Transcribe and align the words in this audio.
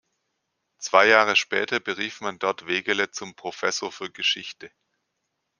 Zwei 0.79 1.05
Jahre 1.05 1.35
später 1.35 1.79
berief 1.79 2.21
man 2.21 2.39
dort 2.39 2.65
Wegele 2.65 3.11
zum 3.11 3.35
„Professor 3.35 3.91
für 3.91 4.09
Geschichte“. 4.11 4.71